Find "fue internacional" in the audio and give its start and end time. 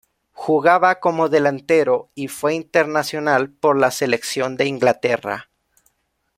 2.27-3.51